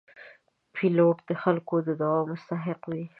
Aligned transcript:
پیلوټ 0.73 1.17
د 1.29 1.31
خلکو 1.43 1.75
د 1.87 1.89
دعاو 1.99 2.29
مستحق 2.31 2.81
وي. 2.91 3.05